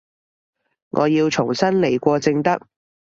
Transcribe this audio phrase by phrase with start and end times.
[0.89, 2.59] 我要重新來過正得